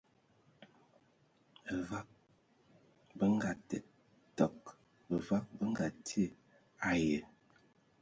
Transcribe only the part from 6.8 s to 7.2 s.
ai.